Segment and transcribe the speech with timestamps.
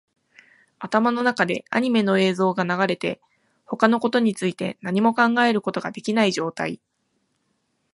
[0.79, 3.21] 頭の中でアニメの映像が流れて、
[3.67, 6.81] 他のことについて何も考えることができない状態